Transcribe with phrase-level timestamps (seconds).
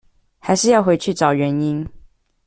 [0.39, 1.87] 還是要回去找原因